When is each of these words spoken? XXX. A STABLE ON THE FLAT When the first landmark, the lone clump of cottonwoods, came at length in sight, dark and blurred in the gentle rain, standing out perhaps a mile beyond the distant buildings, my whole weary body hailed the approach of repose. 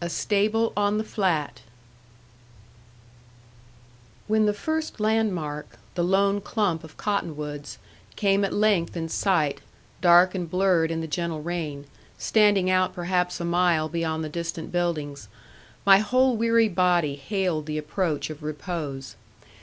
XXX. 0.00 0.06
A 0.06 0.08
STABLE 0.08 0.72
ON 0.78 0.96
THE 0.96 1.04
FLAT 1.04 1.60
When 4.28 4.46
the 4.46 4.54
first 4.54 4.98
landmark, 4.98 5.76
the 5.94 6.02
lone 6.02 6.40
clump 6.40 6.84
of 6.84 6.96
cottonwoods, 6.96 7.76
came 8.16 8.46
at 8.46 8.54
length 8.54 8.96
in 8.96 9.10
sight, 9.10 9.60
dark 10.00 10.34
and 10.34 10.50
blurred 10.50 10.90
in 10.90 11.02
the 11.02 11.06
gentle 11.06 11.42
rain, 11.42 11.84
standing 12.16 12.70
out 12.70 12.94
perhaps 12.94 13.40
a 13.40 13.44
mile 13.44 13.90
beyond 13.90 14.24
the 14.24 14.30
distant 14.30 14.72
buildings, 14.72 15.28
my 15.84 15.98
whole 15.98 16.34
weary 16.34 16.70
body 16.70 17.16
hailed 17.16 17.66
the 17.66 17.76
approach 17.76 18.30
of 18.30 18.42
repose. 18.42 19.16